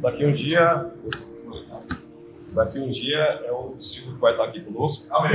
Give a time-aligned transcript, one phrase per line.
[0.00, 0.90] Daqui um dia,
[2.54, 5.14] daqui um dia é o Silvio que vai estar aqui conosco.
[5.14, 5.32] Amém.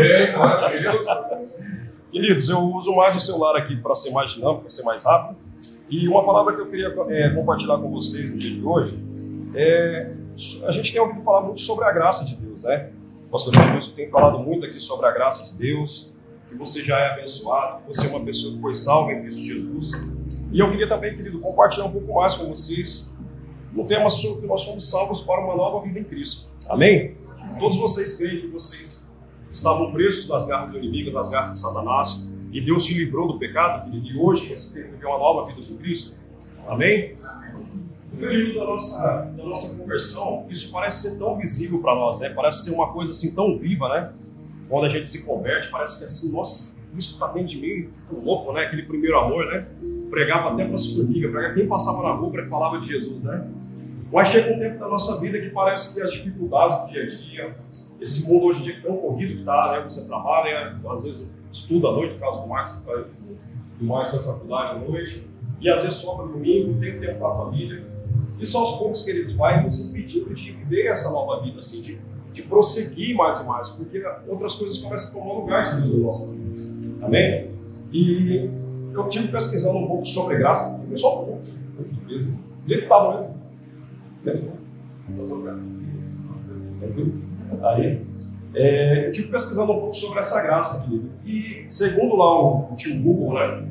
[2.11, 5.37] Queridos, eu uso mais o celular aqui para ser mais dinâmico, para ser mais rápido.
[5.89, 8.99] E uma palavra que eu queria é, compartilhar com vocês no dia de hoje
[9.55, 10.13] é
[10.67, 12.91] a gente tem ouvido falar muito sobre a graça de Deus, né?
[13.27, 16.99] O pastor Edilson tem falado muito aqui sobre a graça de Deus, que você já
[16.99, 20.16] é abençoado, que você é uma pessoa que foi salva em Cristo Jesus.
[20.51, 23.17] E eu queria também, querido, compartilhar um pouco mais com vocês
[23.73, 26.57] no tema sobre que nós somos salvos para uma nova vida em Cristo.
[26.69, 27.15] Amém?
[27.59, 29.15] Todos vocês creem que vocês
[29.51, 33.37] estavam presos das garras do inimigo, das garras de Satanás, e Deus te livrou do
[33.37, 36.21] pecado, querido, e hoje você tem uma nova vida com Cristo.
[36.67, 37.17] Amém?
[38.11, 42.29] No período da nossa, da nossa conversão, isso parece ser tão visível para nós, né?
[42.29, 44.13] Parece ser uma coisa assim tão viva, né?
[44.69, 48.21] Quando a gente se converte, parece que assim, nossa, isso está dentro de mim, fica
[48.23, 48.65] louco, né?
[48.65, 49.67] Aquele primeiro amor, né?
[50.09, 53.47] Pregava até para as formigas, pregava quem passava na rua falava de Jesus, né?
[54.11, 57.09] Mas chega um tempo da nossa vida que parece que as dificuldades do dia a
[57.09, 57.57] dia,
[57.99, 59.83] esse mundo hoje em dia tão corrido que está, né?
[59.83, 62.73] Você trabalha, às vezes estuda à noite, por causa do Marcos,
[63.79, 65.27] do Marcos faz faculdade à noite,
[65.59, 67.85] e às vezes sobra domingo, tem tempo para a família.
[68.39, 71.99] Isso aos poucos, queridos, vai nos impedindo de viver essa nova vida, assim, de,
[72.37, 76.05] de prosseguir mais e mais, porque outras coisas começam a tomar lugar de Deus na
[76.05, 77.05] nossa vida.
[77.05, 77.51] Amém?
[77.91, 78.49] E
[78.93, 81.41] eu tive pesquisando um pouco sobre graça, só um pouco,
[82.07, 82.39] mesmo.
[82.67, 83.35] Ele estava
[84.23, 84.57] mesmo.
[87.63, 88.05] Aí,
[88.53, 91.09] é, eu tive pesquisando um pouco sobre essa graça, querido.
[91.25, 93.67] E segundo lá o, o tio Google, né?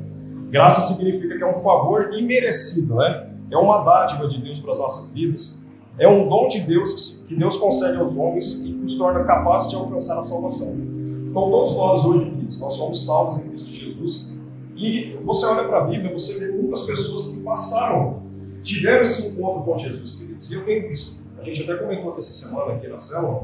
[0.49, 3.29] Graça significa que é um favor imerecido, né?
[3.49, 5.66] É uma dádiva de Deus para as nossas vidas.
[5.99, 9.71] É um dom de Deus que Deus concede aos homens e que nos torna capazes
[9.71, 10.75] de alcançar a salvação.
[10.75, 14.39] Então, todos nós hoje, nós somos salvos em Cristo Jesus.
[14.75, 18.21] E você olha para a Bíblia, você vê muitas pessoas que passaram,
[18.61, 20.51] tiveram esse encontro com Jesus, queridos.
[20.51, 23.43] E eu tenho visto, a gente até comentou aqui essa semana aqui na célula,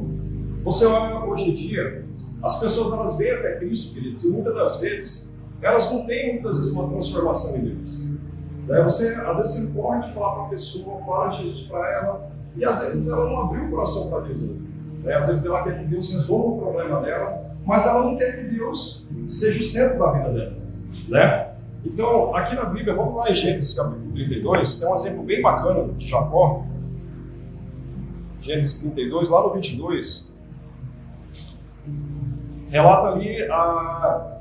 [0.63, 2.05] você olha hoje em dia,
[2.43, 6.57] as pessoas elas vêm até Cristo, queridos, e muitas das vezes elas não têm muitas
[6.57, 8.03] vezes uma transformação em Deus.
[8.67, 8.83] Né?
[8.83, 12.65] Você, às vezes, você pode falar para a pessoa, fala de Jesus para ela, e
[12.65, 14.41] às vezes ela não abriu o coração para Deus.
[15.03, 15.13] Né?
[15.15, 18.55] Às vezes ela quer que Deus resolva o problema dela, mas ela não quer que
[18.55, 20.57] Deus seja o centro da vida dela.
[21.09, 21.53] Né?
[21.85, 25.93] Então, aqui na Bíblia, vamos lá em Gênesis capítulo 32, tem um exemplo bem bacana
[25.93, 26.65] de Jacó.
[28.39, 30.41] Gênesis 32, lá no 22,
[32.69, 34.39] relata ali a,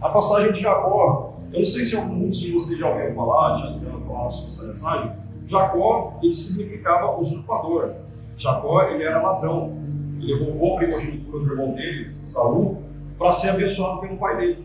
[0.00, 3.68] a passagem de Jacó eu não sei se muitos de vocês já ouviram falar, já
[3.68, 5.12] ouviram falar sobre essa mensagem.
[5.46, 7.94] Jacó, ele significava usurpador.
[8.36, 9.76] Jacó, ele era ladrão.
[10.20, 12.82] Ele roubou a primogenitura do irmão dele, Saul,
[13.18, 14.64] para ser abençoado pelo pai dele.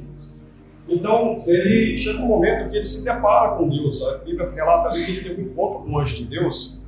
[0.88, 4.02] Então, ele chega um momento que ele se depara com Deus.
[4.08, 6.88] A Bíblia relata ali que ele teve um encontro com o anjo de Deus.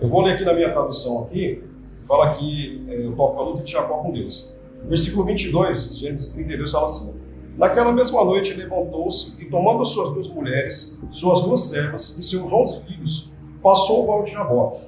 [0.00, 1.62] Eu vou ler aqui na minha tradução aqui,
[2.08, 4.62] fala que é, a luta de Jacó com Deus.
[4.88, 7.22] Versículo 22, Gênesis 32, fala assim:
[7.56, 12.84] Naquela mesma noite levantou-se e, tomando suas duas mulheres, suas duas servas e seus onze
[12.84, 14.84] filhos, passou o val de Jaboque.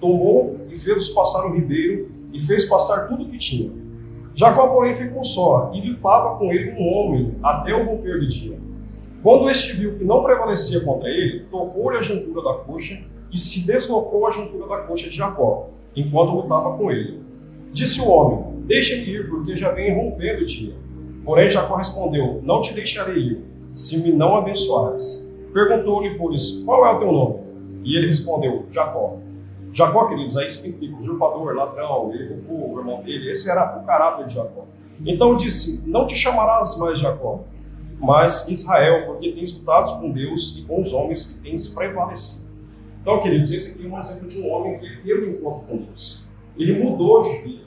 [0.00, 3.70] Tomou e fez-os passar o ribeiro e fez passar tudo o que tinha.
[4.34, 8.58] Jacó, porém, ficou só e lutava com ele um homem até o romper do dia.
[9.22, 13.66] Quando este viu que não prevalecia contra ele, tocou-lhe a juntura da coxa e se
[13.66, 17.20] deslocou a juntura da coxa de Jacó, enquanto lutava com ele.
[17.72, 20.85] Disse o homem: Deixa-me ir, porque já vem rompendo o dia.
[21.26, 25.36] Porém, Jacó respondeu: Não te deixarei ir, se me não abençoares.
[25.52, 27.40] Perguntou-lhe, pois, qual é o teu nome?
[27.82, 29.16] E ele respondeu: Jacó.
[29.72, 33.30] Jacó, queridos, aí significa usurpador, ladrão, ele roubou o irmão dele.
[33.30, 34.66] Esse era o caráter de Jacó.
[35.04, 37.40] Então disse: Não te chamarás mais Jacó,
[37.98, 42.46] mas Israel, porque tens lutado com Deus e com os homens que tens prevalecido.
[43.02, 45.76] Então, queridos, esse aqui é um exemplo de um homem que teve um encontro com
[45.78, 46.36] Deus.
[46.56, 47.66] Ele mudou de vida.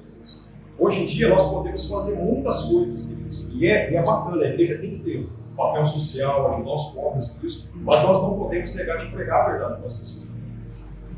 [0.79, 4.49] Hoje em dia nós podemos fazer muitas coisas, queridos, e é, e é bacana, a
[4.49, 8.37] igreja tem que ter um papel social, ajudar os pobres, tudo isso, mas nós não
[8.37, 10.41] podemos negar de pregar a verdade para as pessoas.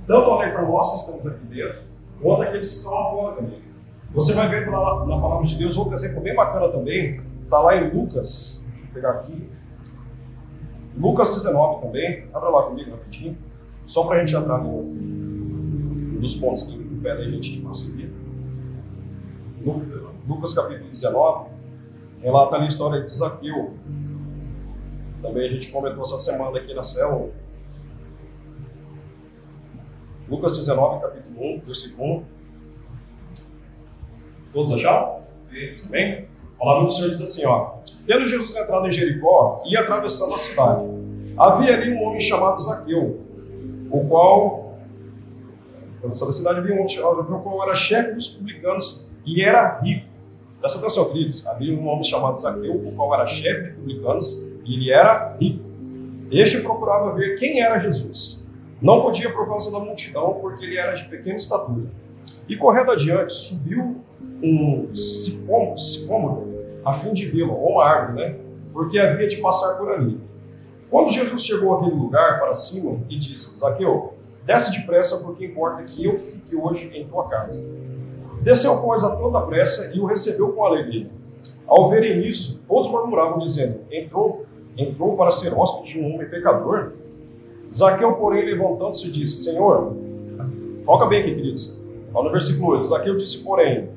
[0.08, 1.82] Tanto para nós que estamos aqui dentro,
[2.22, 3.62] quanto aqueles que estão lá fora também.
[4.14, 7.78] Você vai ver na, na palavra de Deus outro exemplo bem bacana também, está lá
[7.78, 9.50] em Lucas, deixa eu pegar aqui,
[10.98, 13.38] Lucas 19 também, abra lá comigo rapidinho,
[13.86, 18.12] só para a gente entrar no, nos pontos que impedem a gente de conseguir.
[20.28, 21.50] Lucas capítulo 19,
[22.22, 23.74] relata ali a história de Zaqueu.
[25.22, 27.32] Também a gente comentou essa semana aqui na célula.
[30.30, 32.24] Lucas 19, capítulo 1, versículo 1.
[34.54, 35.22] Todos acharam?
[35.88, 36.28] Amém?
[36.56, 37.78] A palavra do Senhor diz assim, ó.
[38.06, 40.82] Tendo Jesus entrado em Jericó, ia atravessando a cidade.
[41.38, 43.20] Havia ali um homem chamado Zaqueu.
[43.90, 44.78] o qual,
[46.04, 49.80] nessa cidade havia um homem chamado Zaqueu, o qual era chefe dos publicanos e era
[49.80, 50.11] rico.
[50.62, 51.48] Presta atenção, queridos.
[51.48, 55.66] Havia um homem chamado Zaqueu, o qual era chefe de publicanos e ele era rico.
[56.32, 58.54] Este procurava ver quem era Jesus.
[58.80, 61.86] Não podia por causa da multidão, porque ele era de pequena estatura.
[62.48, 64.04] E correndo adiante, subiu
[64.44, 66.52] um sicômoro
[66.86, 68.36] a fim de vê-lo, ou uma árvore, né?
[68.72, 70.20] Porque havia de passar por ali.
[70.92, 74.14] Quando Jesus chegou àquele lugar para cima e disse: Zaqueu,
[74.46, 77.68] desce depressa, porque importa que eu fique hoje em tua casa.
[78.42, 81.08] Desceu, pois, a toda pressa e o recebeu com alegria.
[81.68, 84.46] Ao verem isso, todos murmuravam, dizendo: Entrou,
[84.78, 86.94] entrou para ser hóspede de um homem pecador.
[87.74, 89.96] Zaqueu, porém, levantando-se, disse: Senhor,
[90.84, 91.88] foca bem aqui, queridos.
[92.14, 92.86] Olha no versículo 8.
[92.86, 93.90] Zaqueu disse, porém,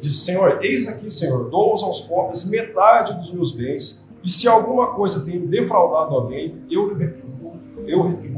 [0.00, 4.94] disse: Senhor, eis aqui, Senhor, dou aos pobres metade dos meus bens, e se alguma
[4.94, 8.32] coisa tenho defraudado alguém, eu retribuo, eu retribuo.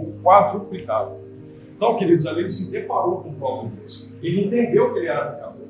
[1.84, 4.18] Então, queridos, ali ele se deparou com o próprio Deus.
[4.22, 5.66] Ele entendeu que ele era pecador.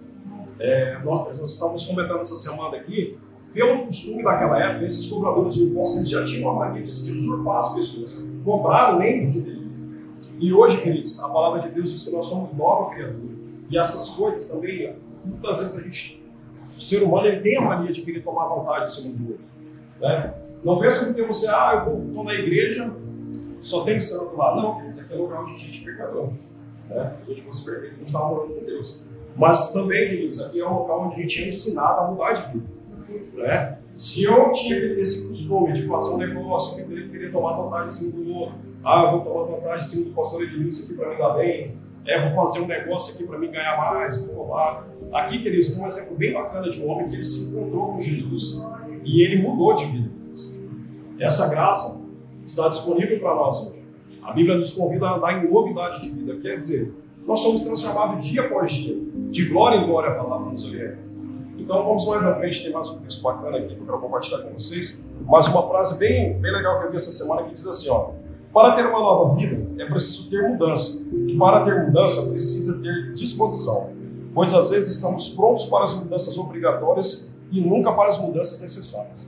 [0.61, 3.19] É, nós, nós estamos comentando essa semana aqui,
[3.53, 7.75] pelo costume daquela época, esses cobradores de impostos já tinham uma mania de usurpar as
[7.75, 9.65] pessoas, cobrar além do que devia.
[10.39, 13.35] E hoje, queridos, a palavra de Deus diz que nós somos nova criatura.
[13.69, 14.95] E essas coisas também,
[15.25, 16.25] muitas vezes a gente,
[16.77, 19.45] o ser humano ele tem a mania de querer tomar vantagem em cima do outro.
[20.01, 20.35] Né?
[20.63, 22.89] Não pensa que você, ah, eu estou na igreja,
[23.65, 24.55] só tem santo lá.
[24.55, 26.29] Não, isso aqui é lugar de gente pecador.
[26.89, 27.11] Né?
[27.13, 29.07] Se a gente fosse perfeito, a gente estava morando com Deus.
[29.37, 32.53] Mas também, queridos, aqui é um local onde a gente é ensinado a mudar de
[32.53, 32.67] vida.
[33.35, 33.79] Né?
[33.95, 38.25] Se eu tinha esse costume de fazer um negócio, eu queria tomar vantagem em cima
[38.25, 41.35] do outro, ah, vou tomar vantagem em cima do pastor Edilson aqui para me dar
[41.35, 41.77] bem,
[42.07, 44.87] é, vou fazer um negócio aqui para mim ganhar mais, vou lá.
[45.13, 48.03] Aqui, queridos, tem um exemplo bem bacana de um homem que ele se encontrou com
[48.03, 48.69] Jesus
[49.05, 50.11] e ele mudou de vida.
[51.19, 52.04] Essa graça
[52.47, 53.85] está disponível para nós hoje.
[54.23, 56.95] A Bíblia nos convida a andar em novidade de vida, quer dizer,
[57.27, 58.97] nós somos transformados dia após dia,
[59.31, 60.99] de glória em glória a palavra nos orienta.
[61.59, 64.39] Então vamos mais na frente, tem mais um texto bacana aqui que eu quero compartilhar
[64.43, 65.09] com vocês.
[65.27, 68.13] Mas uma frase bem, bem legal que eu vi essa semana que diz assim: ó,
[68.53, 71.15] para ter uma nova vida é preciso ter mudança.
[71.15, 73.91] E para ter mudança precisa ter disposição.
[74.35, 79.25] Pois às vezes estamos prontos para as mudanças obrigatórias e nunca para as mudanças necessárias.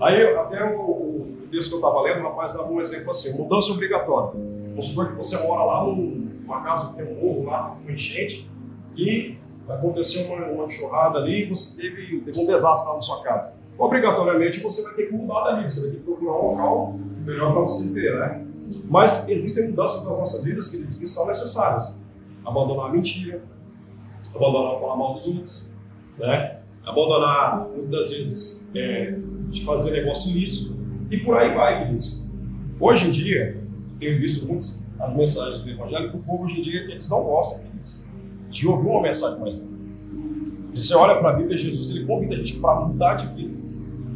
[0.00, 1.07] Aí até o,
[1.48, 4.38] o texto que eu estava lendo, o rapaz dava um exemplo assim: mudança obrigatória.
[4.68, 8.48] Vamos supor que você mora lá numa casa que tem um morro lá, com enchente,
[8.96, 9.36] e
[9.68, 13.58] aconteceu uma, uma enxurrada ali e você teve, teve um desastre lá na sua casa.
[13.76, 17.52] Obrigatoriamente você vai ter que mudar dali, você vai ter que procurar um local melhor
[17.52, 18.46] para você viver, né?
[18.84, 22.06] Mas existem mudanças nas nossas vidas que, que são necessárias.
[22.44, 23.42] Abandonar a mentira,
[24.34, 25.70] abandonar falar mal dos outros,
[26.18, 26.58] né?
[26.88, 29.14] abandonar, muitas vezes, é,
[29.48, 30.77] de fazer negócio ilícito,
[31.10, 32.30] e por aí vai, queridos.
[32.80, 33.60] Hoje em dia,
[33.98, 37.22] tenho visto muitas as mensagens do Evangelho que o povo hoje em dia eles não
[37.22, 38.08] gostam, queridos
[38.50, 39.68] de ouvir uma mensagem mais boa.
[40.74, 43.54] Você olha para a Bíblia, Jesus ele convida a gente para mudar de vida.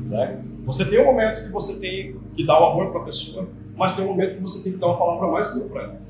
[0.09, 0.43] Né?
[0.65, 3.95] Você tem um momento que você tem que dar o amor para a pessoa, mas
[3.95, 6.03] tem um momento que você tem que dar uma palavra mais boa para ela.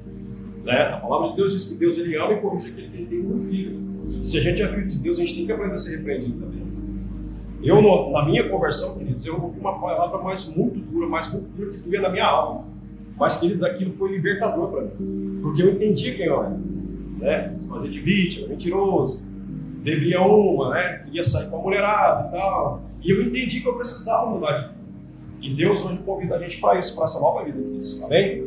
[0.65, 0.83] Né?
[0.83, 3.27] A palavra de Deus diz que Deus ele ama e corrige aquele que ele tem
[3.27, 3.83] um filho.
[4.23, 6.41] Se a gente é filho de Deus, a gente tem que aprender a ser repreendido
[6.41, 6.62] também.
[7.63, 11.71] Eu, na minha conversão, queridos, eu ouvi uma palavra mais muito dura, mais muito dura
[11.71, 12.65] que doía na minha alma.
[13.17, 15.41] Mas, queridos, aquilo foi libertador para mim.
[15.43, 16.57] Porque eu entendi quem eu era
[17.23, 17.57] né?
[17.69, 19.25] Fazer de vítima, mentiroso,
[19.83, 21.03] bebia uma, né?
[21.05, 22.83] Queria sair com a mulherada e tal.
[23.01, 24.83] E eu entendi que eu precisava mudar de vida.
[25.41, 28.45] E Deus hoje convida a gente para isso, para essa nova vida de Cristo, amém?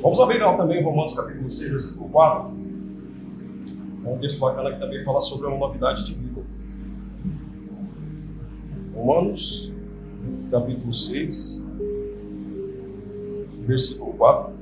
[0.00, 2.50] Vamos abrir lá também Romanos capítulo 6, versículo 4.
[4.04, 6.31] É um texto bacana que também fala sobre uma novidade de vida.
[9.02, 9.76] Romanos
[10.48, 11.68] capítulo 6,
[13.66, 14.52] versículo 4.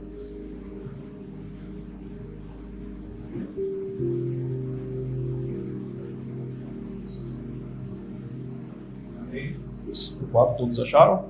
[9.85, 11.26] versículo 4, todos acharam?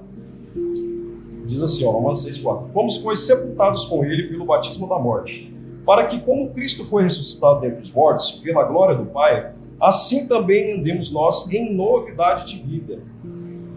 [1.46, 2.68] Diz assim, ó, Romanos 6, 4.
[2.68, 5.52] Fomos, pois, sepultados com ele pelo batismo da morte,
[5.84, 10.78] para que, como Cristo foi ressuscitado dentre os mortos, pela glória do Pai, assim também
[10.78, 13.02] andemos nós em novidade de vida.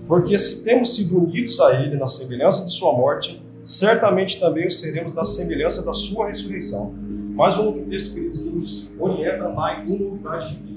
[0.08, 5.14] Porque se temos sido unidos a ele na semelhança de sua morte, certamente também seremos
[5.14, 6.94] na semelhança da sua ressurreição.
[7.34, 10.74] Mais um outro texto, queridos, que nos orienta a em novidade de vida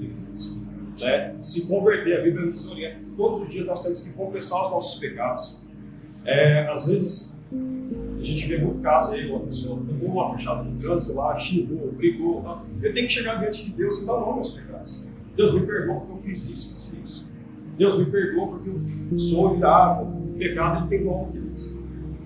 [0.99, 2.19] né, se converter.
[2.19, 5.65] A Bíblia nos orienta que todos os dias nós temos que confessar os nossos pecados.
[6.25, 7.37] É, às vezes,
[8.19, 11.91] a gente vê muito caso aí, uma pessoa tomou uma fechada no trânsito lá, xingou,
[11.91, 12.41] brigou.
[12.41, 12.63] Tá?
[12.81, 15.07] Eu tenho que chegar diante de Deus e dar nome aos pecados.
[15.37, 17.29] Deus me perdoa porque eu fiz isso, fiz isso.
[17.77, 18.71] Deus me perdoa porque
[19.11, 20.05] eu sou irado.
[20.05, 21.79] O pecado ele tem nome, queridos.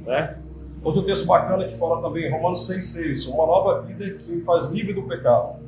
[0.06, 0.38] Né?
[0.82, 4.94] Outro texto bacana que fala também, Romanos 6,6, uma nova vida que me faz livre
[4.94, 5.60] do pecado.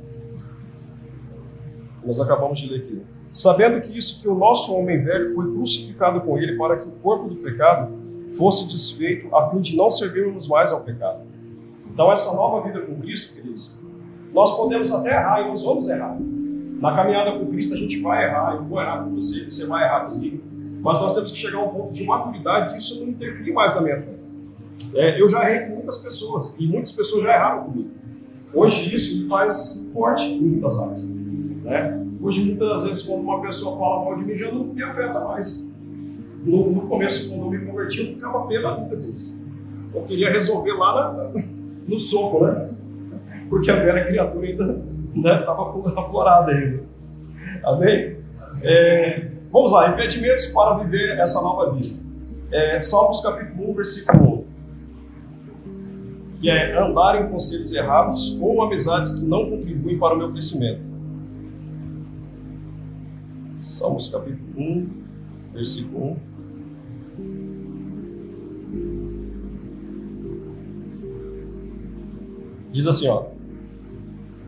[2.02, 3.02] Nós acabamos de ler aqui.
[3.30, 6.92] Sabendo que isso, que o nosso homem velho foi crucificado com ele para que o
[6.92, 7.92] corpo do pecado
[8.36, 11.22] fosse desfeito, a fim de não servirmos mais ao pecado.
[11.92, 13.84] Então, essa nova vida com Cristo, queridos,
[14.32, 16.18] nós podemos até errar e nós vamos errar.
[16.84, 19.84] Na caminhada com Cristo, a gente vai errar, eu vou errar com você, você vai
[19.84, 20.38] errar comigo.
[20.82, 23.80] Mas nós temos que chegar a um ponto de maturidade disso não interferir mais na
[23.80, 24.12] minha fé.
[24.94, 27.88] É, eu já errei com muitas pessoas e muitas pessoas já erraram comigo.
[28.52, 31.02] Hoje isso me faz forte em muitas áreas.
[31.04, 32.06] Né?
[32.20, 35.20] Hoje, muitas das vezes, quando uma pessoa fala mal de mim, já não me afeta
[35.20, 35.72] mais.
[36.44, 39.34] No, no começo, quando eu me converti, eu ficava pé da vida disso.
[39.94, 41.42] Eu queria resolver lá na,
[41.88, 42.68] no soco, né?
[43.48, 46.82] Porque a velha criatura ainda estava né, aflorada ainda.
[47.64, 48.16] Amém?
[48.62, 51.96] É, vamos lá, impedimentos para viver essa nova vida.
[52.50, 54.44] É, Salmos capítulo 1, versículo 1
[56.44, 60.84] que é andar em conselhos errados ou amizades que não contribuem para o meu crescimento.
[63.58, 64.90] Salmos capítulo 1,
[65.54, 66.16] versículo 1.
[72.72, 73.28] Diz assim, ó: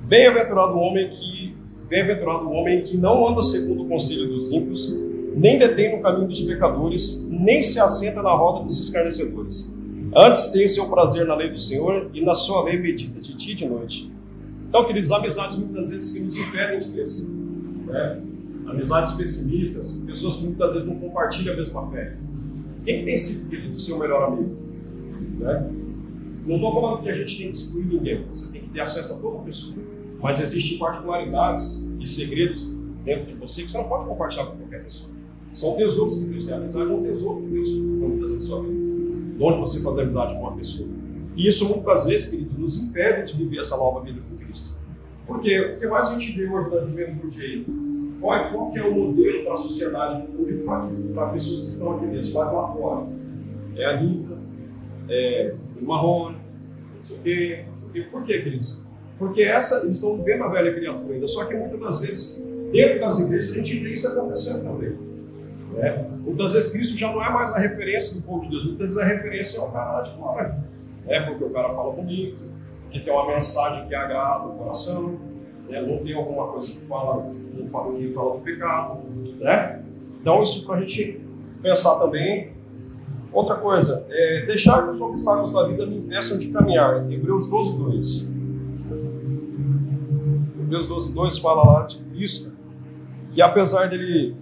[0.06, 1.56] Bem-aventurado o homem que
[1.88, 6.28] bem-aventurado o homem que não anda segundo o conselho dos ímpios, nem detém no caminho
[6.28, 9.82] dos pecadores, nem se assenta na roda dos escarnecedores.
[10.16, 13.52] Antes tem seu prazer na lei do Senhor e na sua lei medita de dia
[13.52, 14.12] e de noite.
[14.68, 17.30] Então, queridos, amizades muitas vezes que nos impedem de crescer.
[17.86, 18.20] Né?
[18.66, 22.16] Amizades pessimistas, pessoas que muitas vezes não compartilham a mesma fé.
[22.84, 24.56] Quem tem sido, querido, seu melhor amigo?
[25.38, 25.70] Né?
[26.46, 29.14] Não estou falando que a gente tem que excluir ninguém, você tem que ter acesso
[29.14, 29.95] a toda pessoa.
[30.20, 34.82] Mas existem particularidades e segredos dentro de você que você não pode compartilhar com qualquer
[34.82, 35.14] pessoa.
[35.52, 36.54] São tesouros que Deus tem.
[36.54, 38.86] A amizade é um tesouro que Deus tem muitas sua vida
[39.36, 40.88] de onde você fazer amizade com uma pessoa.
[41.36, 44.78] E isso muitas vezes, queridos, nos impede de viver essa nova vida com Cristo.
[45.26, 45.60] Por quê?
[45.60, 47.66] O que mais a gente vê hoje na juventude aí?
[48.20, 50.26] Qual é, qual é o modelo para a sociedade,
[51.14, 53.06] para pessoas que estão aqui dentro, mas lá fora?
[53.76, 54.38] É a Anitta,
[55.08, 56.36] é o Marrone,
[56.94, 57.64] não sei o quê.
[58.10, 58.88] Por quê, queridos?
[59.18, 63.00] Porque essa, eles estão vivendo a velha criatura ainda, só que muitas das vezes, dentro
[63.00, 64.98] das igrejas, a gente vê isso acontecendo também.
[65.72, 66.06] Né?
[66.20, 68.98] Muitas vezes Cristo já não é mais a referência do povo de Deus, muitas vezes
[68.98, 70.58] a referência é o cara lá de fora.
[71.06, 71.20] Né?
[71.20, 72.44] Porque o cara fala bonito,
[72.90, 75.18] que tem uma mensagem que agrada o coração,
[75.68, 75.80] né?
[75.80, 77.68] não tem alguma coisa que fala, que
[78.12, 79.00] fala do pecado.
[79.38, 79.82] Né?
[80.20, 81.20] Então, isso para a gente
[81.62, 82.54] pensar também.
[83.32, 87.10] Outra coisa, é deixar que os obstáculos da vida me impeçam de caminhar.
[87.10, 88.35] Hebreus 12, 2.
[90.66, 92.56] Hebreus 12, 2 fala lá de Cristo,
[93.30, 94.34] que apesar dele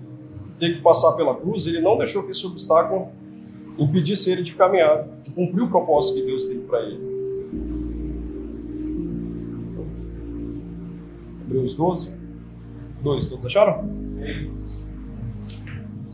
[0.58, 3.08] ter que passar pela cruz, ele não deixou que esse obstáculo
[3.78, 7.14] impedisse ele de caminhar, de cumprir o propósito que Deus teve para ele.
[11.42, 12.14] Hebreus 12,
[13.02, 13.86] 2, todos acharam?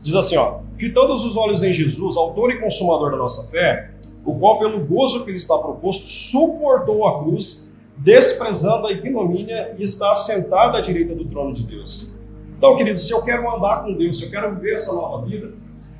[0.03, 3.93] Diz assim, ó, fitando os olhos em Jesus, autor e consumador da nossa fé,
[4.25, 7.70] o qual pelo gozo que lhe está proposto, suportou a cruz,
[8.03, 12.17] desprezando a ignomínia e está assentado à direita do trono de Deus.
[12.57, 15.53] Então, queridos, se eu quero andar com Deus, se eu quero viver essa nova vida,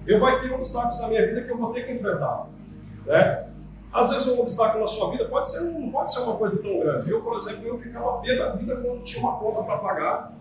[0.08, 2.48] eu vai ter obstáculos na minha vida que eu vou ter que enfrentar.
[3.06, 3.46] Né?
[3.94, 6.80] Às vezes um obstáculo na sua vida pode ser, não pode ser uma coisa tão
[6.80, 7.10] grande.
[7.10, 10.34] Eu, por exemplo, eu ficava pé da vida quando tinha uma conta para pagar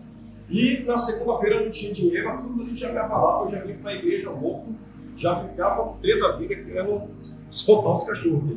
[0.49, 3.91] e na segunda-feira não tinha dinheiro, aquilo ali já me abalava, eu já vim para
[3.91, 4.73] a igreja louco,
[5.15, 7.03] já ficava pé da vida querendo
[7.51, 8.51] soltar os cachorros.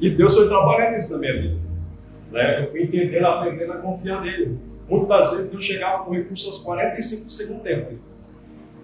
[0.00, 1.71] E Deus foi trabalhando isso na minha vida.
[2.32, 2.64] Né?
[2.64, 4.58] Eu fui entendendo, aprendendo a confiar nele.
[4.88, 7.98] Muitas vezes Deus chegava com recurso aos 45 do segundo tempo.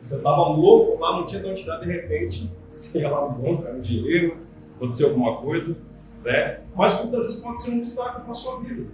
[0.01, 3.43] Você estava louco lá, não tinha de onde tirar, de repente, você ia lá no
[3.43, 4.37] banco, era um dinheiro,
[4.77, 5.83] aconteceu alguma coisa,
[6.25, 6.61] né?
[6.77, 8.87] Mas muitas vezes pode ser um obstáculo para a sua vida.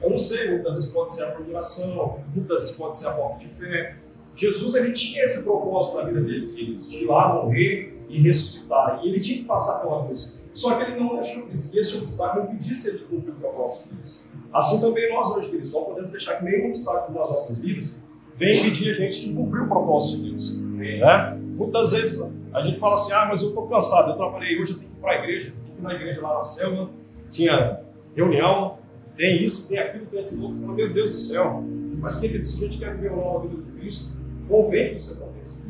[0.00, 3.38] Eu não sei, muitas vezes pode ser a murmuração, muitas vezes pode ser a falta
[3.38, 3.96] de fé.
[4.34, 9.00] Jesus ele tinha esse propósito na vida queridos, de ir lá morrer e ressuscitar.
[9.02, 10.48] E ele tinha que passar pela cruz.
[10.52, 14.26] Só que ele não deixou esse obstáculo impedisse ele de cumprir o propósito de Deus.
[14.52, 18.02] Assim também nós hoje, queridos, não podemos deixar que nenhum obstáculo nas nossas vidas
[18.36, 20.62] venha impedir a gente de cumprir o propósito de Deus.
[20.62, 21.40] Né?
[21.56, 24.78] Muitas vezes a gente fala assim, ah, mas eu estou cansado, eu trabalhei hoje, eu
[24.78, 26.90] tenho que ir para a igreja, tenho que ir na igreja lá na selva,
[27.30, 27.80] tinha
[28.14, 28.76] reunião,
[29.16, 30.58] tem isso, tem aquilo, tem aquilo outro.
[30.58, 31.64] Meu Deus do céu,
[31.98, 35.22] mas querido, se a gente quer viver uma nova vida com Cristo, convém que isso
[35.22, 35.62] aconteça.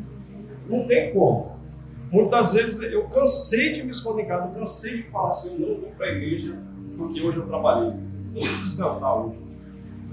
[0.67, 1.52] Não tem como.
[2.13, 5.69] Muitas vezes eu cansei de me esconder em casa, eu cansei de falar assim, eu
[5.69, 6.55] não vou para a igreja
[6.95, 7.91] porque hoje eu trabalhei.
[8.35, 9.39] Eu vou descansar hoje.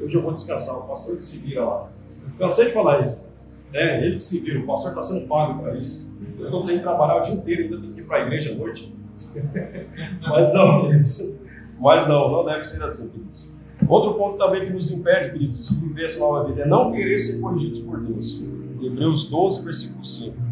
[0.01, 1.91] Hoje eu vou descansar, o pastor que se vira lá.
[2.39, 3.31] Cansei de falar isso.
[3.75, 6.19] É, ele que se vira, o pastor está sendo pago para isso.
[6.39, 8.55] Eu tenho que trabalhar o dia inteiro, ainda tenho que ir para a igreja à
[8.55, 8.97] noite.
[10.23, 10.89] Mas não.
[11.79, 13.61] Mas não, não deve ser assim, queridos.
[13.87, 17.19] Outro ponto também que nos impede, queridos, de viver essa nova vida é não querer
[17.19, 18.51] ser corrigidos por Deus.
[18.83, 20.50] Hebreus 12, versículo 5.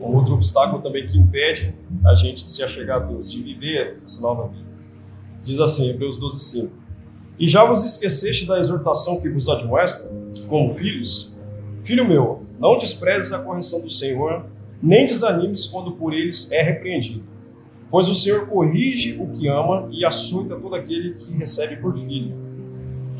[0.00, 1.74] Um outro obstáculo também que impede
[2.06, 4.64] a gente de se achegar a Deus, de viver essa nova vida.
[5.44, 6.74] Diz assim, Hebreus 12, 5.
[7.38, 10.14] E já vos esqueceste da exortação que vos admoesta,
[10.48, 11.40] como filhos?
[11.82, 14.46] Filho meu, não desprezes a correção do Senhor,
[14.82, 17.24] nem desanimes quando por eles é repreendido.
[17.90, 22.34] Pois o Senhor corrige o que ama e açoita todo aquele que recebe por filho.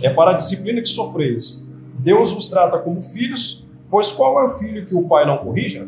[0.01, 1.75] É para a disciplina que sofreis.
[1.99, 5.87] Deus vos trata como filhos, pois qual é o filho que o pai não corrija?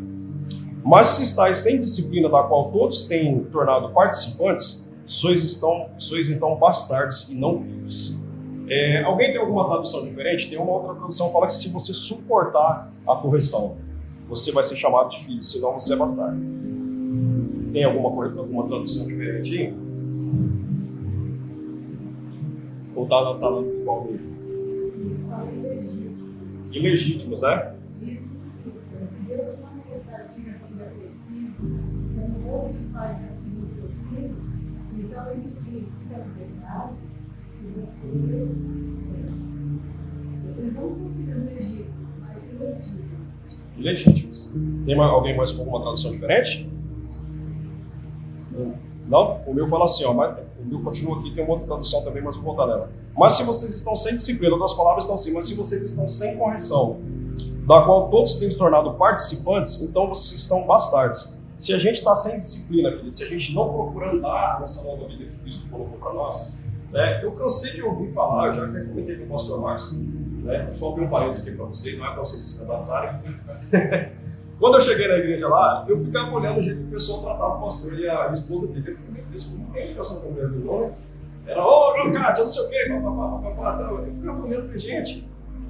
[0.83, 6.55] Mas se estáis sem disciplina, da qual todos têm tornado participantes, sois, estão, sois então
[6.55, 8.17] bastardos e não filhos.
[8.67, 10.49] É, alguém tem alguma tradução diferente?
[10.49, 13.77] Tem uma outra tradução que fala que se você suportar a correção,
[14.27, 16.37] você vai ser chamado de filho, senão você é bastardo.
[17.71, 19.73] Tem alguma, alguma tradução diferente?
[22.95, 24.33] Ou tá, tá igual mesmo?
[26.71, 27.72] Ilegítimos, né?
[35.23, 36.93] Então isso significa, na verdade,
[37.57, 38.07] que você,
[40.45, 41.87] vocês não são filhos legítimos,
[42.19, 43.13] mas ilegítimos.
[43.77, 44.51] Ilegítimos.
[44.85, 46.69] Tem alguém mais com alguma tradução diferente?
[49.07, 49.41] Não?
[49.47, 52.21] O meu fala assim, ó, mas, o meu continua aqui, tem uma outra tradução também,
[52.21, 52.91] mas vou voltar nela.
[53.17, 56.37] Mas se vocês estão sem disciplina, outras palavras estão assim, mas se vocês estão sem
[56.37, 57.01] correção,
[57.65, 61.37] da qual todos têm se tornado participantes, então vocês estão bastardos.
[61.63, 65.07] Se a gente está sem disciplina, querido, se a gente não procura andar nessa nova
[65.07, 68.81] vida que Cristo colocou para nós, né, eu cansei de ouvir falar, eu já até
[68.81, 72.11] comentei com o pastor Marcos, né, só abrir um parênteses aqui para vocês, não é
[72.11, 73.17] para vocês se escandalizarem.
[74.59, 77.55] Quando eu cheguei na igreja lá, eu ficava olhando o jeito que o pessoal tratava
[77.55, 78.83] o pastor e a esposa dele.
[78.85, 80.91] Eu falei, meu Deus, como tem educação com a mulher do nome?
[81.47, 83.99] Era, ô, oh, Cátia, não sei o quê, papapá, papapá, tal.
[83.99, 85.29] Eu ficava olhando falei, gente,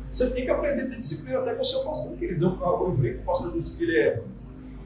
[0.09, 2.57] você tem que aprender a ter disciplina até com o seu pastor, querido.
[2.59, 4.23] Eu, eu brinco com o pastor disse que ele é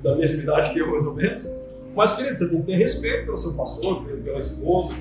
[0.04, 1.62] da mesma idade que eu, mais ou menos.
[1.96, 4.94] Mas, querido, você tem que ter respeito pelo seu pastor, pela esposa,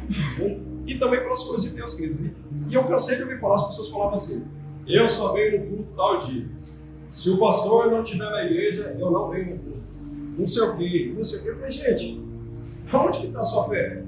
[0.87, 2.21] e também pelas coisas de Deus, queridos.
[2.21, 4.49] E eu cansei de ouvir falar, as pessoas falavam assim:
[4.87, 6.47] eu só venho no culto tal dia.
[7.11, 9.77] Se o pastor não estiver na igreja, eu não venho no culto.
[10.39, 11.51] Não sei o quê, não sei o quê.
[11.51, 12.23] Eu falei, gente,
[12.93, 14.03] aonde que está a sua fé?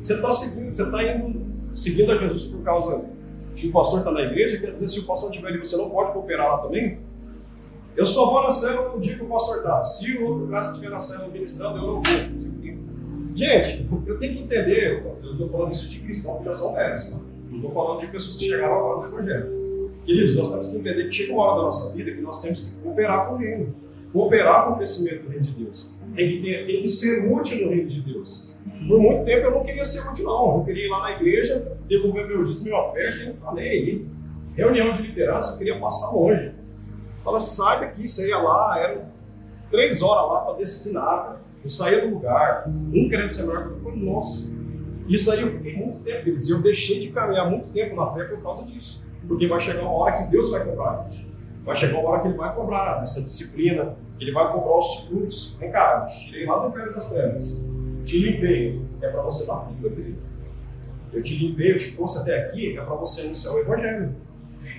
[0.00, 3.04] Você está seguindo, você está indo seguindo a Jesus por causa
[3.54, 5.90] que o pastor está na igreja, quer dizer, se o pastor estiver ali, você não
[5.90, 6.98] pode cooperar lá também?
[7.96, 9.82] Eu só vou na célula no dia que o pastor está.
[9.82, 12.02] Se o outro cara estiver na célula ministrando, eu não vou.
[13.34, 17.10] Gente, eu tenho que entender, eu estou falando isso de cristãos que já são velhos,
[17.10, 17.20] tá?
[17.50, 19.90] não estou falando de pessoas que chegaram agora no Evangelho.
[20.04, 22.60] Queridos, nós temos que entender que chega uma hora da nossa vida que nós temos
[22.60, 23.74] que cooperar com o reino,
[24.12, 26.00] cooperar com o crescimento do reino de Deus.
[26.14, 28.56] Tem que, ter, tem que ser útil no reino de Deus.
[28.88, 30.58] Por muito tempo eu não queria ser útil, não.
[30.58, 34.06] Eu queria ir lá na igreja, devolver meu dízimo, minha oferta e não falei.
[34.54, 36.52] Reunião de liderança, eu queria passar longe.
[37.26, 39.06] Fala, saiba que isso aí ia lá, eram
[39.68, 41.40] três horas lá para decidir nada.
[41.60, 44.56] Eu saía do lugar, um querendo ser maior, eu falei, nossa,
[45.08, 48.22] isso aí eu fiquei muito tempo, eles eu deixei de caminhar muito tempo na fé
[48.22, 49.10] por causa disso.
[49.26, 51.28] Porque vai chegar uma hora que Deus vai cobrar a gente.
[51.64, 55.56] Vai chegar uma hora que Ele vai cobrar essa disciplina, Ele vai cobrar os frutos.
[55.58, 59.48] Vem cá, eu te tirei lá do pé das terras, te limpei, é para você
[59.48, 60.18] dar vida, querido.
[61.12, 64.14] Eu te limpei, eu te trouxe até aqui, é para você anunciar o Evangelho.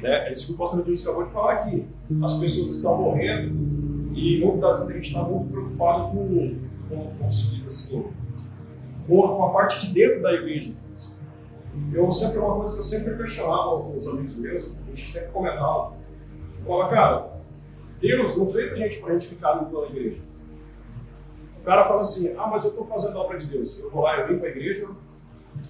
[0.01, 0.29] Né?
[0.29, 1.87] É isso que o pastor acabou de falar aqui.
[2.23, 6.55] As pessoas estão morrendo e muitas vezes a gente está muito preocupado com,
[6.89, 8.11] com, como se assim,
[9.07, 10.73] com a, com a parte de dentro da igreja.
[11.93, 15.29] Eu sempre, uma coisa que eu sempre questionava com os amigos meus, a gente sempre
[15.29, 15.93] comentava.
[16.65, 17.29] Falava, cara,
[18.01, 20.21] Deus não fez a gente para a gente ficar limpando a igreja.
[21.61, 23.79] O cara fala assim, ah, mas eu estou fazendo a obra de Deus.
[23.79, 24.87] Eu vou lá, eu limpo a igreja,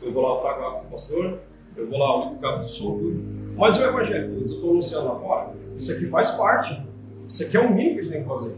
[0.02, 1.40] eu vou lá, eu trago com o pastor,
[1.76, 3.24] eu vou lá, eu limpo o cabo do sogro,
[3.58, 6.82] mas o evangelho, eu estou anunciando lá fora, isso aqui faz parte.
[7.28, 8.58] Isso aqui é o mínimo que a gente tem que fazer.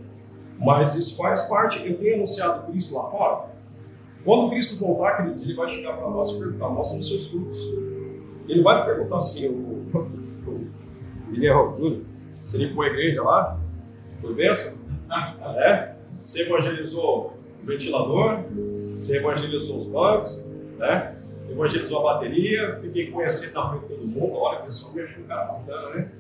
[0.60, 1.88] Mas isso faz parte.
[1.88, 3.50] Eu tenho anunciado Cristo lá fora.
[4.24, 7.60] Quando Cristo voltar, queridos, ele vai chegar para nós e perguntar: mostra os seus frutos.
[8.48, 10.70] Ele vai perguntar assim: o,
[11.32, 12.02] Guilherme Júnior,
[12.42, 13.60] você limpou a igreja lá?
[14.22, 14.86] Foi bênção?
[15.58, 15.96] É?
[16.24, 18.40] Você evangelizou o ventilador?
[18.94, 20.46] Você evangelizou os bancos?
[20.78, 21.16] Né?
[21.60, 25.28] Evangelizou a bateria, fiquei conhecendo na frente de todo mundo, olha, pessoal, me achando um
[25.28, 26.12] cara bacana, né?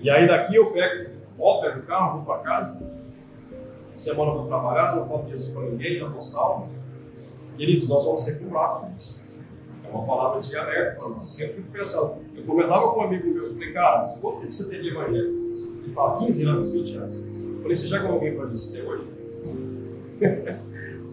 [0.00, 2.84] E aí daqui eu pego, volto, pego o carro, vou para casa,
[3.92, 6.68] semana para trabalhar, não falo de Jesus para ninguém, já estou salvo.
[7.56, 9.22] Queridos, nós vamos ser curados.
[9.84, 11.26] É uma palavra de alerta para nós.
[11.28, 12.22] Sempre fico pensando.
[12.34, 15.82] Eu comentava com um amigo meu, eu falei, cara, quanto tempo você tem de evangelho?
[15.84, 17.28] Ele fala, 15 anos, 20 anos.
[17.28, 19.04] Eu falei, você já ganhou alguém para Jesus até hoje?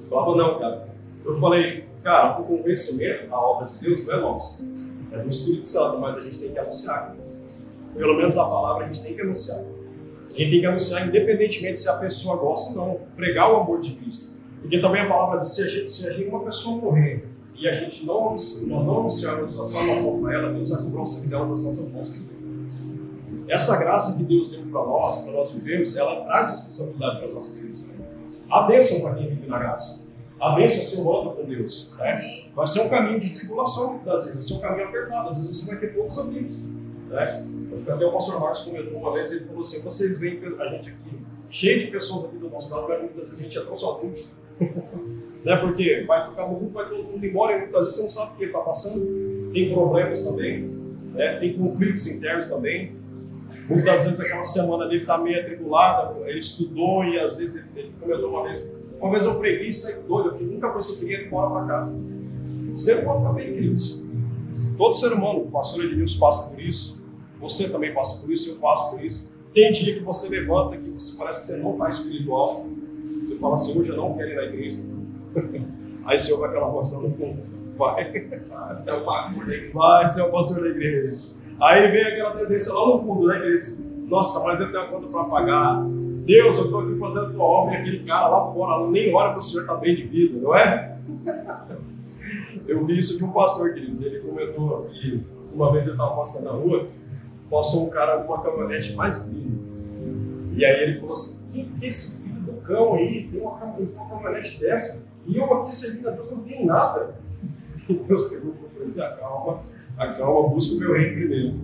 [0.09, 0.89] falava, não, cara.
[1.25, 4.67] Eu falei, cara, o convencimento, a obra de Deus não é nossa.
[5.11, 7.15] É do Espírito Santo, mas a gente tem que anunciar.
[7.95, 9.59] Pelo menos a palavra a gente tem que anunciar.
[9.59, 12.99] A gente tem que anunciar independentemente se a pessoa gosta ou não.
[13.15, 14.39] Pregar o amor de Cristo.
[14.61, 17.67] Porque também a palavra diz, se a gente, se a gente uma pessoa morrer e
[17.67, 21.29] a gente não, nós não anunciarmos a salvação para ela, Deus vai cobrar o sangue
[21.29, 22.21] dela das nossas mãos.
[23.47, 27.33] Essa graça que Deus deu para nós, para nós vivermos, ela traz responsabilidade para as
[27.33, 27.89] nossas vidas.
[28.49, 30.08] A bênção para quem vive na graça.
[30.39, 31.97] A bênção é ser humano com Deus.
[31.97, 32.45] Né?
[32.55, 35.29] Vai ser um caminho de tribulação, muitas vezes, vai ser um caminho apertado.
[35.29, 36.69] Às vezes você vai ter poucos amigos.
[37.09, 37.45] Né?
[37.87, 41.19] Até o pastor Marcos comentou uma vez, ele falou assim: vocês veem a gente aqui,
[41.49, 44.15] cheio de pessoas aqui do nosso lado, mas muitas vezes a gente é tão sozinho.
[45.43, 45.55] né?
[45.57, 48.33] Porque vai tocar no mundo, vai todo mundo embora e muitas vezes você não sabe
[48.33, 49.51] o que ele está passando.
[49.53, 50.61] Tem problemas também,
[51.13, 51.39] né?
[51.39, 52.97] tem conflitos internos também.
[53.67, 57.93] Muitas vezes aquela semana dele está meio atribulada, ele estudou e às vezes ele, ele
[57.99, 60.99] comentou uma vez, uma vez eu preguei e saí doido, porque nunca coisa que eu
[60.99, 61.99] queria ir embora para casa.
[62.73, 64.05] Ser humano também, queridos.
[64.77, 67.03] Todo ser humano, o pastor Edmilson passa por isso,
[67.39, 69.33] você também passa por isso, eu passo por isso.
[69.53, 72.65] Tem dia que você levanta, que você parece que você não está espiritual,
[73.19, 74.81] você fala assim, hoje eu não quero ir na igreja.
[76.05, 77.39] Aí você ouve aquela voz lá no fundo,
[77.75, 78.11] vai.
[78.79, 79.73] Você é o pastor da igreja.
[79.73, 81.17] Vai, você é o pastor da igreja.
[81.61, 83.93] Aí vem aquela tendência lá no fundo, né, queridos?
[84.07, 85.85] Nossa, mas eu tenho a conta para pagar.
[86.29, 89.31] Deus, eu estou aqui fazendo a tua obra e aquele cara lá fora nem olha
[89.31, 90.95] para o senhor estar tá bem de vida, não é?
[92.67, 94.03] Eu vi isso de um pastor, queridos.
[94.03, 96.87] Ele comentou que uma vez ele estava passando na rua,
[97.49, 99.57] passou um cara com uma caminhonete mais linda.
[100.55, 103.53] E aí ele falou assim: quem que é esse filho do cão aí tem uma,
[103.53, 105.11] uma caminhonete dessa?
[105.25, 107.15] E eu aqui servindo a Deus não tenho nada.
[107.89, 109.63] E Deus pegou e falou acalma
[109.97, 111.55] acalma, busca o meu reino primeiro.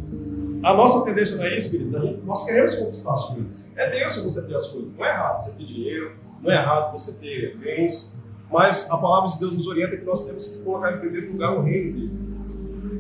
[0.64, 2.24] A nossa tendência não é isso, queridos.
[2.24, 3.78] nós queremos conquistar as coisas.
[3.78, 4.96] É Deus você ter as coisas.
[4.96, 9.32] Não é errado você ter dinheiro, não é errado você ter bens, mas a palavra
[9.32, 12.26] de Deus nos orienta que nós temos que colocar em primeiro lugar o reino dele.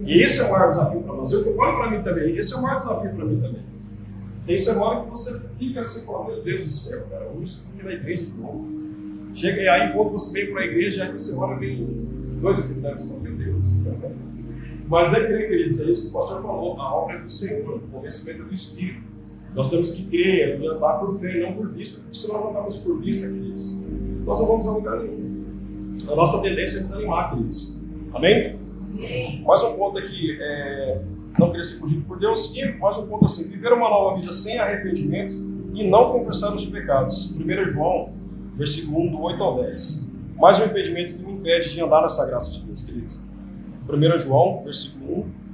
[0.06, 1.32] E esse é o maior desafio para nós.
[1.32, 2.36] Eu olho para mim também.
[2.36, 3.63] Esse é o maior desafio para mim também.
[4.46, 7.84] Tem semana que você fica assim, falando, meu Deus do céu, cara, hoje estou aqui
[7.84, 8.68] na igreja de novo.
[9.34, 11.84] Chega e aí, quando você vem para a igreja, aí você olha vem
[12.39, 13.88] dois visitantes e fala, meu Deus,
[14.88, 17.76] mas é crer, queridos, é isso que o pastor falou, a obra é do Senhor,
[17.76, 19.02] o conhecimento é do Espírito.
[19.56, 22.04] Nós temos que crer e andar por fé não por vista.
[22.04, 23.82] Porque se nós andarmos por vista, queridos,
[24.26, 25.95] nós não vamos a lugar nenhum.
[26.12, 27.80] A nossa tendência é desanimar, queridos.
[28.13, 28.60] Amém?
[29.45, 31.02] Mais um ponto aqui, é,
[31.39, 32.54] não querer ser fugido por Deus.
[32.56, 35.34] E mais um ponto assim, viver uma nova vida sem arrependimento
[35.74, 37.38] e não confessar os pecados.
[37.38, 38.13] 1 João,
[38.56, 40.15] versículo 1, do 8 ao 10.
[40.38, 43.21] Mais um impedimento que me impede de andar nessa graça de Deus, queridos.
[43.88, 45.45] 1 João, versículo 1.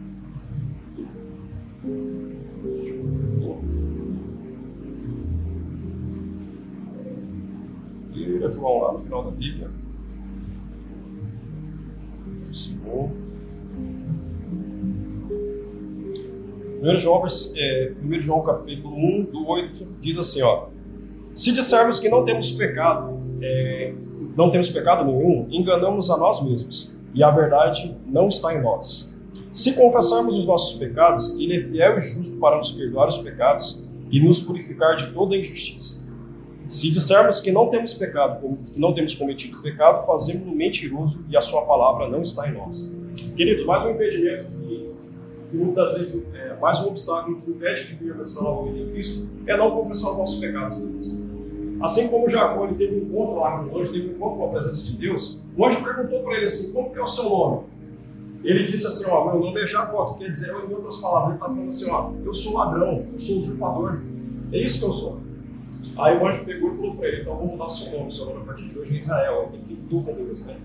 [8.46, 9.70] 1 João, lá no final da Bíblia.
[12.46, 13.12] Versículo
[16.82, 17.24] 1 João,
[17.58, 20.68] é, 1 João capítulo 1, do 8, diz assim, ó.
[21.36, 23.94] Se dissermos que não temos pecado, é,
[24.36, 29.22] não temos pecado nenhum, enganamos a nós mesmos e a verdade não está em nós.
[29.54, 33.92] Se confessarmos os nossos pecados, Ele é fiel e justo para nos perdoar os pecados
[34.10, 36.10] e nos purificar de toda injustiça.
[36.68, 41.42] Se dissermos que não temos pecado, que não temos cometido pecado, fazemos-no mentiroso e a
[41.42, 42.98] Sua palavra não está em nós.
[43.36, 44.46] Queridos, mais um impedimento
[45.50, 48.92] que, muitas vezes é mais um obstáculo que impede de viver essa nova vida em
[48.92, 50.78] Cristo é não confessar os nossos pecados.
[51.82, 54.46] Assim como Jacó ele teve um encontro lá com o anjo, teve um encontro com
[54.46, 57.30] a presença de Deus, o anjo perguntou para ele assim: como que é o seu
[57.30, 57.64] nome?
[58.44, 61.36] Ele disse assim: ó, meu nome é Jacó, que quer dizer, em outras palavras, ele
[61.36, 64.00] está falando assim: ó, eu sou ladrão, eu sou usurpador.
[64.52, 65.20] É isso que eu sou.
[65.98, 68.12] Aí o anjo pegou e falou para ele: então vamos mudar o seu nome, o
[68.12, 70.58] seu nome a partir de hoje é Israel, tem tudo com Deus, né?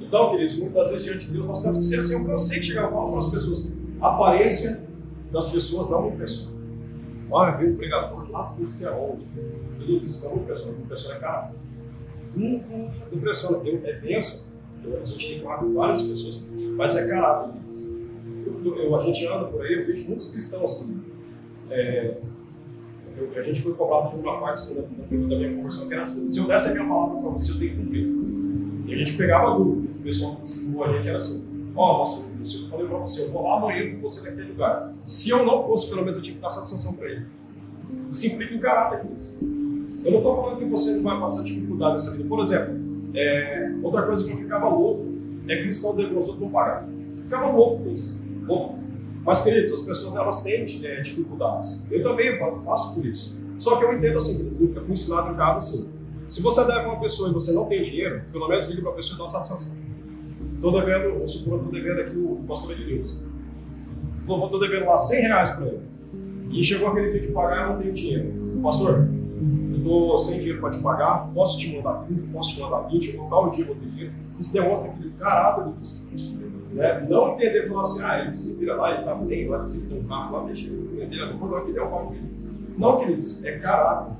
[0.00, 2.14] Então, queridos, muitas vezes diante de Deus nós temos que ser assim.
[2.14, 4.88] Eu cansei de chegar e falar para as pessoas: a aparência
[5.30, 6.59] das pessoas não me impressiona.
[7.30, 9.24] Olha, veio um pregador lá por ser aonde
[9.78, 11.56] queridos, isso não impressiona, impressiona é caráter.
[12.34, 14.60] Não, impressiona, é bênção.
[14.84, 17.60] A gente tem que com várias pessoas, mas é caráter.
[18.64, 21.00] Eu, eu, a gente anda por aí, eu vejo muitos cristãos que
[21.70, 22.18] é,
[23.16, 26.02] eu, a gente foi cobrado de uma parte assim, da, da minha conversão que era
[26.02, 28.20] assim: se eu desse a minha palavra para você, eu tenho que cumprir.
[28.86, 32.04] E a gente pegava dúvida, o pessoal que ensinou a gente era assim: ó, oh,
[32.04, 34.92] eu falei para você, eu vou lá amanhã com você naquele lugar.
[35.04, 37.26] Se eu não fosse, pelo menos eu tinha que dar satisfação para ele.
[38.10, 39.36] Isso implica em caráter, queridos.
[39.40, 42.28] Eu não estou falando que você não vai passar dificuldade nessa vida.
[42.28, 42.74] Por exemplo,
[43.14, 45.06] é, outra coisa que eu ficava louco
[45.48, 46.88] é cristão de os outros não pagar.
[47.16, 48.20] Ficava louco com isso.
[48.46, 48.78] Louco.
[49.24, 51.86] Mas, queridos, as pessoas elas têm é, dificuldades.
[51.90, 53.44] Eu também passo por isso.
[53.58, 55.92] Só que eu entendo assim, eu fui ensinado em casa assim.
[56.28, 58.94] Se você deve uma pessoa e você não tem dinheiro, pelo menos liga para a
[58.94, 59.89] pessoa e dá uma satisfação.
[60.60, 63.24] Estou devendo, vou supor, estou devendo aqui o pastor de Deus.
[64.20, 65.80] Estou devendo lá 100 reais para ele.
[66.50, 68.60] E chegou aquele dia de pagar, eu não tenho dinheiro.
[68.62, 69.08] Pastor,
[69.70, 73.14] eu estou sem dinheiro para te pagar, posso te mandar 30, posso te mandar 20,
[73.14, 74.12] eu vou o dia, vou ter dinheiro.
[74.38, 76.18] Isso demonstra aquele caráter do cristão.
[76.72, 77.06] Né?
[77.08, 79.98] Não entender falar assim, ah, ele se vira lá, ele está bem, lá ele tem
[79.98, 82.30] um carro, lá deixa ele vender, depois vai querer o carro dele.
[82.76, 84.12] Não, queridos, é caráter.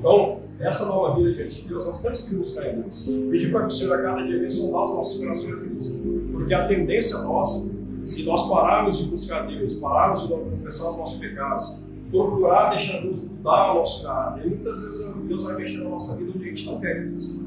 [0.00, 3.04] Então, essa nova vida diante de Deus, nós temos que buscar em Deus.
[3.30, 5.98] Pedir para que o Senhor a cada dia venha sondar os nossos corações Deus.
[6.32, 7.74] Porque a tendência nossa,
[8.06, 13.32] se nós pararmos de buscar Deus, pararmos de confessar os nossos pecados, procurar deixar Deus
[13.32, 16.66] mudar o nosso caráter, muitas vezes Deus vai mexer na nossa vida onde a gente
[16.66, 17.40] não quer isso.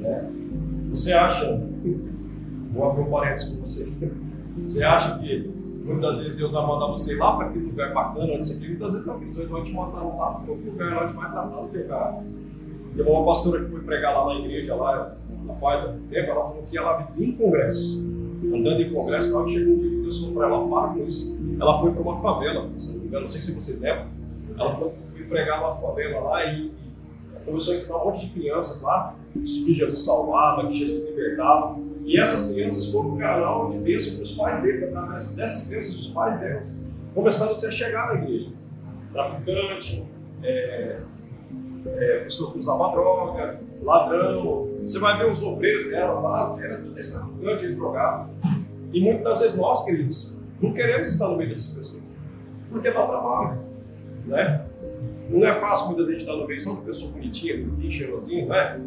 [0.00, 0.30] Né?
[0.90, 1.64] Você acha,
[2.74, 3.88] vou abrir um parênteses com você,
[4.60, 5.50] você acha que
[5.84, 9.06] muitas vezes Deus vai mandar você lá para aquele lugar bacana onde você muitas vezes
[9.06, 11.88] não, Deus vai te mandar lá para o lugar lá que vai tratar o teu
[11.88, 12.26] caráter.
[12.94, 15.16] Tem uma pastora que foi pregar lá na igreja, lá,
[15.48, 18.04] rapaz, há tempo, ela falou que ela vivia em congressos.
[18.44, 21.40] Andando em congresso, ela chegou um dia que Deus falou para ela, para com isso.
[21.58, 24.08] Ela foi para uma favela, se não me engano, não sei se vocês lembram.
[24.58, 24.92] Ela foi,
[25.32, 26.81] pregar numa favela lá e, e
[27.44, 31.78] começou a ensinar um monte de crianças lá que Jesus salvava, que Jesus libertava.
[32.04, 35.94] E essas crianças foram o canal de bênção para os pais deles, através dessas crianças,
[35.94, 38.50] os pais delas começaram a se chegar na igreja.
[39.12, 40.04] Traficante,
[40.42, 41.00] é,
[41.86, 44.68] é, pessoa que usava droga, ladrão.
[44.80, 48.30] Você vai ver os obreiros delas lá, eram tudo traficante, eles drogavam.
[48.92, 52.02] E muitas das vezes nós, queridos, não queremos estar no meio dessas pessoas,
[52.70, 53.60] porque dá trabalho,
[54.26, 54.66] né?
[55.32, 58.80] Não é fácil muitas vezes estar no meio só de pessoa bonitinha, bonitinha, cheirosinha, né?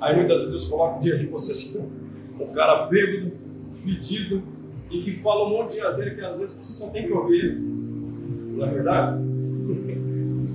[0.00, 1.92] Aí muitas vezes Deus coloca diante de você assim,
[2.40, 3.32] um cara bêbado,
[3.74, 4.42] fedido,
[4.90, 7.54] e que fala um monte de asneira que às vezes você só tem que ouvir.
[7.56, 9.22] Não é verdade?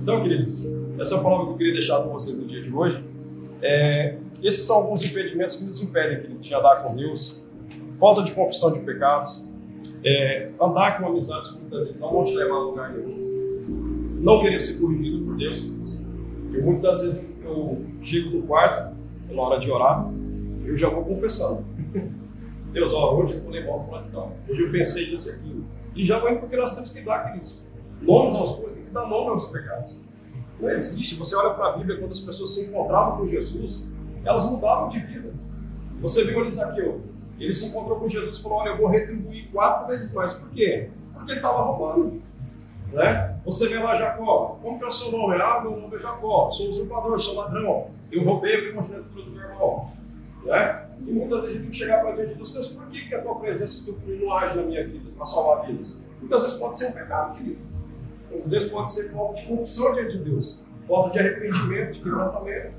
[0.00, 0.64] Então, queridos,
[0.98, 3.04] essa é a palavra que eu queria deixar com vocês no dia de hoje.
[3.60, 7.46] É, esses são alguns impedimentos que nos impedem queridos, de andar com Deus.
[8.00, 9.46] Falta de confissão de pecados.
[10.02, 13.27] É, andar com amizades que muitas vezes não vão te levar a lugar nenhum.
[14.18, 16.02] Não querer ser corrigido por Deus.
[16.52, 18.96] Eu muitas vezes eu chego no quarto,
[19.30, 20.10] na hora de orar,
[20.64, 21.64] eu já vou confessando.
[22.72, 24.36] Deus, ó, hoje eu falei mal, falei tal.
[24.48, 25.64] Hoje eu pensei isso e aquilo.
[25.94, 27.66] E já indo porque nós temos que dar, queridos,
[28.02, 30.08] nomes aos coisas, tem que dar nome aos pecados.
[30.60, 31.14] Não existe.
[31.16, 34.98] Você olha para a Bíblia, quando as pessoas se encontravam com Jesus, elas mudavam de
[35.00, 35.32] vida.
[36.00, 37.00] Você viu ali Zaqueu.
[37.38, 40.34] Ele se encontrou com Jesus e falou: Olha, eu vou retribuir quatro vezes mais.
[40.34, 40.90] Por quê?
[41.14, 42.20] Porque ele estava roubando.
[42.92, 43.37] Né?
[43.48, 44.58] Você vê lá Jacó.
[44.62, 45.40] Como que é o seu nome?
[45.40, 46.50] Ah, meu nome é Jacó.
[46.50, 47.86] Sou usurpador, sou ladrão.
[48.12, 49.90] Eu roubei a primogenitura do meu irmão.
[50.44, 50.86] Né?
[51.06, 53.08] E muitas vezes a gente tem que chegar para diante de Deus, mas por que,
[53.08, 56.04] que a tua presença, o teu filho não age na minha vida para salvar vidas?
[56.20, 57.58] Muitas vezes pode ser um pecado, querido.
[58.44, 62.74] Às vezes pode ser falta de confissão diante de Deus, falta de arrependimento, de quebrantamento.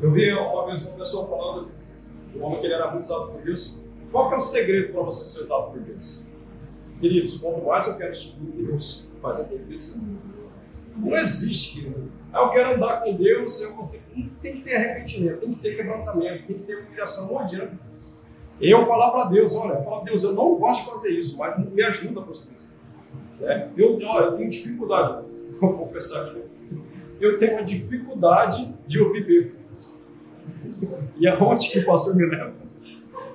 [0.00, 1.68] Eu vi uma vez uma pessoa falando
[2.32, 3.84] de um homem que ele era muito usado por Deus.
[4.10, 6.30] Qual que é o segredo para você ser usado por Deus?
[7.00, 10.00] Queridos, quanto mais eu quero subir Deus, mais eu tenho que descer.
[10.96, 12.10] Não existe, querido.
[12.32, 14.04] Ah, eu quero andar com Deus, eu consigo.
[14.40, 17.32] Tem que ter arrependimento, tem que ter quebrantamento, tem que ter humilhação.
[17.32, 17.78] Não adianta.
[18.60, 21.82] Eu falar para Deus, olha, falar, Deus, eu não gosto de fazer isso, mas me
[21.82, 22.70] ajuda a prosperar.
[23.38, 23.70] Né?
[23.76, 25.26] Eu, ó, eu tenho dificuldade,
[25.60, 26.42] vou confessar aqui,
[27.20, 29.56] eu tenho uma dificuldade de ouvir Bíblia.
[31.18, 32.54] E aonde que o pastor me leva?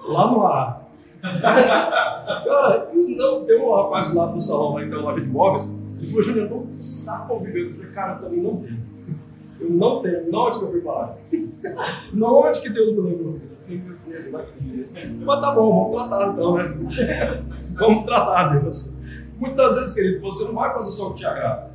[0.07, 0.90] Lá no ar.
[1.21, 6.23] Cara, não, tem um rapaz lá no salão, lá em loja de móveis, ele falou,
[6.23, 7.65] Júnior, eu não saco Bíblia.
[7.65, 8.79] Eu falei, cara, eu também não tenho.
[9.59, 10.31] Eu não tenho.
[10.31, 11.17] Não onde que eu fui parar?
[12.11, 13.39] Não onde que Deus me lembrou?
[15.23, 17.43] Mas tá bom, vamos tratar então, né?
[17.77, 18.97] vamos tratar, Deus.
[19.37, 21.71] Muitas vezes, querido, você não vai fazer só o que te agrada,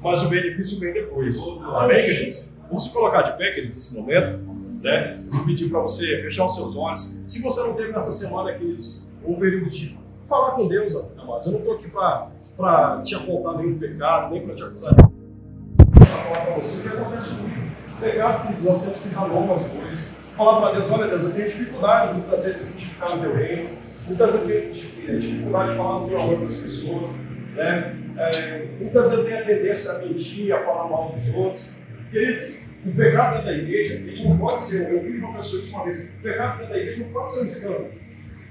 [0.00, 1.42] mas o benefício vem depois.
[1.74, 2.62] Amém, queridos?
[2.68, 4.38] Vamos se colocar de pé, queridos, nesse momento.
[4.82, 5.24] Né?
[5.30, 7.22] Vou pedir para você fechar os seus olhos.
[7.26, 9.96] Se você não teve nessa semana, queridos, um período de
[10.28, 11.46] falar com Deus, amados.
[11.46, 14.94] Eu não estou aqui para te apontar nenhum pecado, nem para te acusar.
[14.94, 17.72] Para falar para você o que acontece comigo.
[18.00, 20.10] Pecado, queridos, nós temos que dar nome coisas.
[20.36, 23.70] Falar para Deus: olha, Deus, eu tenho dificuldade muitas vezes de identificar no teu reino.
[24.06, 27.20] Muitas vezes eu tenho dificuldade de falar do teu amor para as pessoas.
[27.54, 27.96] Né?
[28.16, 31.76] É, muitas vezes eu tenho a tendência a mentir, a falar mal dos outros.
[32.10, 35.74] Queridos, o pecado dentro da igreja ele não pode ser, eu vi uma pessoa isso
[35.74, 38.02] uma vez, o pecado dentro da igreja não pode ser um escândalo.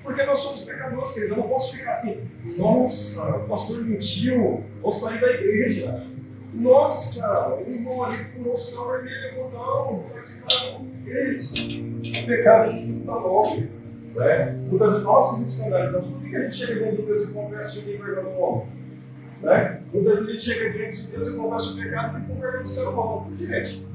[0.04, 1.38] Porque nós somos pecadores, queridos.
[1.38, 6.08] Eu não posso ficar assim, nossa, o pastor mentiu, vou sair da igreja.
[6.54, 10.86] Nossa, o irmão ali furou o sinal vermelho, não, esse cara não.
[11.04, 13.70] Queridos, o pecado a gente não está longe.
[14.15, 14.60] Né?
[14.70, 16.12] Muitas vezes nós nos escandalizamos.
[16.12, 18.67] Por que a gente chega diante de Deus e confessa que ninguém vergonha do homem?
[19.41, 19.82] Né?
[19.94, 22.63] Muitas vezes a gente chega diante de Deus e confessa o pecado e com vergonha
[22.63, 23.38] do ser humano.
[23.39, 23.88] Gente,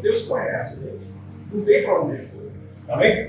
[0.00, 1.06] Deus conhece, gente.
[1.52, 1.82] Não tem
[2.22, 2.50] escolher.
[2.86, 3.28] Tá bem?